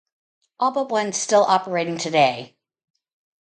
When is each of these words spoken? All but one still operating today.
All 0.59 0.71
but 0.71 0.89
one 0.89 1.13
still 1.13 1.43
operating 1.43 1.99
today. 1.99 2.57